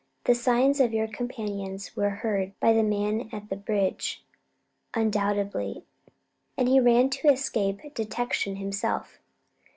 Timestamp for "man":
2.81-3.29